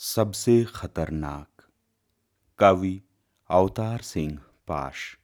सबसे 0.00 0.64
खतरनाक। 0.64 1.68
कवि 2.58 3.02
अवतार 3.50 4.02
सिंह 4.02 4.38
पाश। 4.66 5.18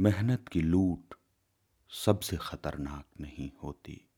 मेहनत 0.00 0.48
की 0.48 0.60
लूट 0.60 1.14
सबसे 1.90 2.36
खतरनाक 2.36 3.06
नहीं 3.20 3.50
होती। 3.62 4.08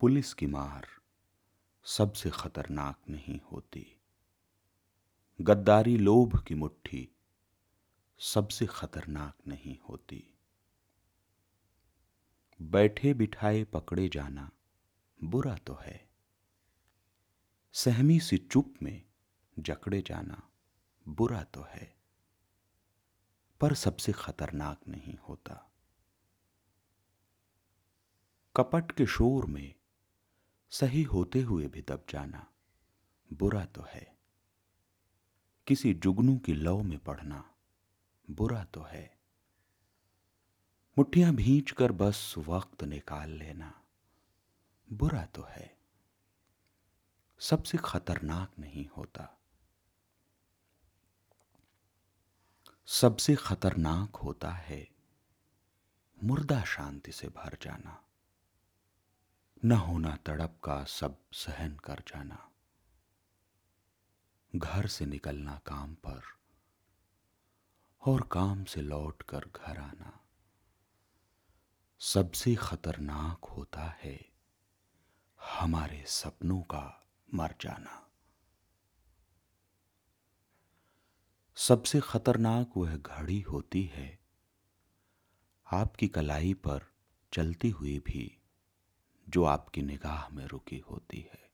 पुलिस 0.00 0.34
की 0.34 0.46
मार 0.46 0.88
सबसे 1.84 2.30
खतरनाक 2.30 3.00
नहीं 3.08 3.40
होती। 3.52 4.00
गद्दारी 5.40 5.96
लोभ 5.98 6.44
की 6.44 6.54
मुट्ठी 6.54 7.08
सबसे 8.18 8.66
खतरनाक 8.66 9.38
नहीं 9.46 9.78
होती। 9.88 10.34
बैठे 12.62 13.14
बिठाए 13.14 13.64
पकड़े 13.64 14.08
जाना 14.08 14.50
बुरा 15.24 15.54
तो 15.56 15.74
है। 15.74 16.10
सहमी 17.72 18.20
सी 18.20 18.38
चुप 18.38 18.74
में 18.82 19.04
जकड़े 19.58 20.02
जाना 20.02 20.48
बुरा 21.08 21.44
तो 21.44 21.62
है। 21.62 21.96
पर 23.60 23.74
सबसे 23.74 24.12
खतरनाक 24.12 24.80
नहीं 24.88 25.18
होता। 25.28 25.72
कपट 28.56 28.92
के 28.92 29.06
शोर 29.06 29.46
में 29.46 29.74
सही 30.70 31.02
होते 31.02 31.42
हुए 31.42 31.66
भी 31.66 31.82
दब 31.82 32.06
जाना 32.08 32.50
बुरा 33.32 33.64
तो 33.64 33.82
है। 33.82 34.18
किसी 35.66 35.94
जुगनू 35.94 36.38
की 36.38 36.54
लव 36.54 36.82
में 36.82 36.98
पढ़ना 36.98 37.54
बुरा 38.30 38.64
तो 38.64 38.82
है। 38.82 39.18
मुट्ठियाँ 40.98 41.34
भींच 41.34 41.70
कर 41.70 41.92
बस 41.92 42.34
वक्त 42.38 42.84
निकाल 42.84 43.30
लेना 43.30 43.84
बुरा 44.92 45.24
तो 45.24 45.42
है। 45.42 45.78
सबसे 47.40 47.78
खतरनाक 47.78 48.58
नहीं 48.58 48.88
होता। 48.96 49.38
सबसे 52.86 53.36
खतरनाक 53.36 54.16
होता 54.16 54.50
है 54.50 54.88
मुर्दा 56.24 56.64
शांति 56.64 57.12
से 57.12 57.28
भर 57.28 57.58
जाना। 57.62 58.04
न 59.64 59.72
होना 59.72 60.16
तड़प 60.16 60.60
का 60.64 60.84
सब 60.84 61.22
सहन 61.32 61.76
कर 61.76 62.02
जाना। 62.08 62.52
घर 64.56 64.86
से 64.86 65.06
निकलना 65.06 65.60
काम 65.66 65.94
पर 65.94 66.22
और 68.06 68.28
काम 68.32 68.64
से 68.64 68.82
लौट 68.82 69.22
कर 69.22 69.40
घर 69.40 69.78
आना। 69.78 70.24
सबसे 71.98 72.54
खतरनाक 72.54 73.44
होता 73.44 73.82
है 73.82 74.37
हमारे 75.40 76.04
सपनों 76.06 76.60
का 76.62 77.08
मर 77.34 77.54
जाना। 77.60 78.04
सबसे 81.56 82.00
खतरनाक 82.00 82.76
वह 82.76 82.96
घड़ी 82.96 83.40
होती 83.40 83.84
है, 83.84 84.18
आपकी 85.72 86.08
कलाई 86.08 86.54
पर 86.54 86.86
चलती 87.32 87.70
हुई 87.70 87.98
भी, 87.98 88.38
जो 89.28 89.44
आपकी 89.44 89.82
निगाह 89.82 90.28
में 90.28 90.46
रुकी 90.46 90.78
होती 90.78 91.20
है। 91.20 91.50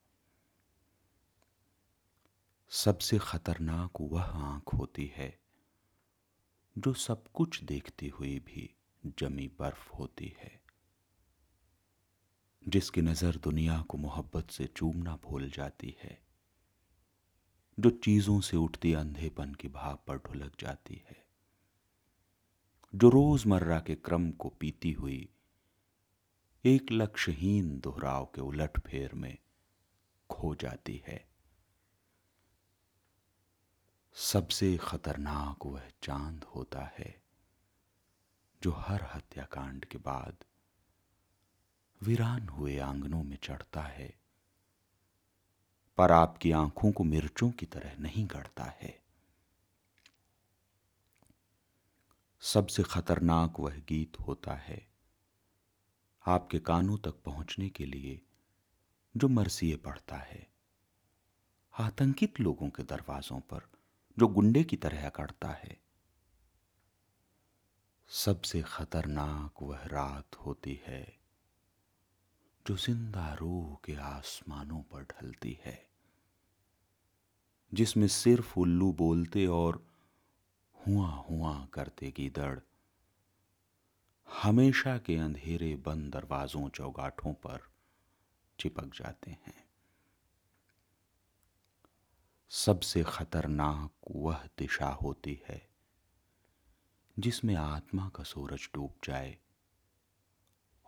सबसे 2.70 3.18
खतरनाक 3.18 4.00
वह 4.00 4.22
आँख 4.22 4.74
होती 4.74 5.12
है, 5.16 5.38
जो 6.78 6.92
सब 6.92 7.24
कुछ 7.34 7.62
देखती 7.64 8.08
हुई 8.08 8.38
भी 8.38 8.74
जमी 9.18 9.48
बर्फ़ 9.58 9.92
होती 9.92 10.36
है। 10.38 10.63
जिसकी 12.68 13.02
नज़र 13.02 13.36
दुनिया 13.36 13.80
को 13.80 13.98
मोहब्बत 13.98 14.50
से 14.50 14.66
चूमना 14.66 15.18
भूल 15.24 15.48
जाती 15.50 15.96
है, 16.02 16.18
जो 17.78 17.90
चीज़ों 17.90 18.40
से 18.40 18.56
उठती 18.56 18.92
अंधेपन 18.92 19.54
की 19.54 19.68
भाव 19.68 19.98
पर 20.06 20.18
ढुलक 20.18 20.52
जाती 20.60 21.02
है, 21.08 21.16
जो 22.94 23.08
रोज़मर्रा 23.08 23.78
के 23.80 23.94
क्रम 23.94 24.30
को 24.30 24.48
पीती 24.48 24.92
हुई 24.92 25.28
एक 26.64 26.92
लक्ष्यहीन 26.92 27.78
दोहराव 27.80 28.24
के 28.24 28.40
उलट 28.40 28.78
फेर 28.80 29.14
में 29.14 29.36
खो 30.30 30.54
जाती 30.54 31.02
है। 31.06 31.24
सबसे 34.16 34.76
खतरनाक 34.76 35.66
वह 35.66 35.88
चाँद 36.02 36.44
होता 36.44 36.90
है, 36.98 37.14
जो 38.62 38.72
हर 38.78 39.02
हत्याकांड 39.14 39.84
के 39.84 39.98
बाद 39.98 40.44
वीरान 42.04 42.48
हुए 42.48 42.78
आंगनों 42.78 43.22
में 43.22 43.38
चढ़ता 43.42 43.82
है, 43.82 44.14
पर 45.98 46.12
आपकी 46.12 46.50
आँखों 46.50 46.92
को 46.92 47.04
मिर्चों 47.04 47.50
की 47.50 47.66
तरह 47.66 47.96
नहीं 47.98 48.26
गढ़ता 48.26 48.64
है। 48.64 49.02
सबसे 52.40 52.82
खतरनाक 52.82 53.60
वह 53.60 53.76
गीत 53.76 54.20
होता 54.20 54.54
है 54.54 54.86
आपके 56.26 56.58
कानों 56.58 56.98
तक 56.98 57.14
पहुँचने 57.24 57.68
के 57.68 57.86
लिए, 57.86 58.20
जो 59.16 59.28
मरसिए 59.28 59.76
पड़ता 59.76 60.16
है। 60.16 60.46
आतंकित 61.78 62.40
लोगों 62.40 62.70
के 62.70 62.82
दरवाजों 62.82 63.40
पर, 63.40 63.68
जो 64.18 64.28
गुंडे 64.28 64.64
की 64.64 64.76
तरह 64.76 65.06
अकड़ता 65.06 65.48
है। 65.48 65.80
सबसे 68.08 68.62
खतरनाक 68.62 69.62
वह 69.62 69.84
रात 69.84 70.36
होती 70.36 70.82
है 70.86 71.23
जो 72.66 72.76
ज़िंदा 72.76 73.34
रूह 73.34 73.74
के 73.84 73.94
आसमानों 73.94 74.80
पर 74.82 75.02
ढलती 75.02 75.58
है, 75.64 75.86
जिसमें 77.72 78.06
सिर्फ़ 78.08 78.58
उल्लू 78.58 78.92
बोलते 78.92 79.46
और 79.46 79.82
हुआ 80.76 81.08
हुआ 81.08 81.52
करते 81.72 82.10
की 82.10 82.30
दड़, 82.30 82.58
हमेशा 84.28 84.96
के 84.98 85.16
अंधेरे 85.16 85.74
बंद 85.76 86.12
दरवाजों 86.12 86.68
चौगाठों 86.68 87.32
पर 87.34 87.68
चिपक 88.58 88.94
जाते 88.94 89.30
हैं। 89.30 89.64
सबसे 92.50 93.02
खतरनाक 93.02 93.90
वह 94.10 94.48
दिशा 94.58 94.88
होती 94.88 95.40
है, 95.48 95.62
जिसमें 97.16 97.54
आत्मा 97.54 98.08
का 98.08 98.24
सूरज 98.24 98.68
डूब 98.74 98.94
जाए 99.04 99.38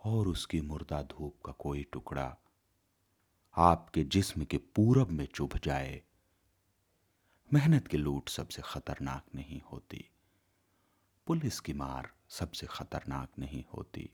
और 0.05 0.27
उसकी 0.27 0.61
मुर्दा 0.61 1.01
धूप 1.01 1.41
का 1.45 1.51
कोई 1.51 1.83
टुकड़ा 1.83 2.37
आपके 3.55 4.03
जिस्म 4.03 4.45
के 4.45 4.57
पूरब 4.57 5.09
में 5.09 5.25
चुभ 5.25 5.57
जाए। 5.63 6.03
मेहनत 7.53 7.87
की 7.87 7.97
लूट 7.97 8.29
सबसे 8.29 8.61
खतरनाक 8.65 9.25
नहीं 9.35 9.61
होती। 9.61 10.09
पुलिस 11.27 11.59
की 11.59 11.73
मार 11.73 12.13
सबसे 12.29 12.67
खतरनाक 12.69 13.39
नहीं 13.39 13.63
होती। 13.73 14.09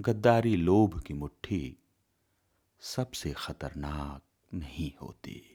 गद्दारी 0.00 0.56
लोभ 0.56 1.00
की 1.00 1.14
मुट्ठी 1.14 1.76
सबसे 2.80 3.32
खतरनाक 3.32 4.22
नहीं 4.54 4.92
होती। 5.02 5.53